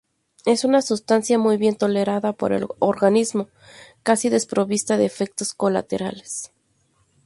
[0.45, 3.49] Es una sustancia muy bien tolerada por el organismo,
[4.01, 6.51] casi desprovista de efectos colaterales.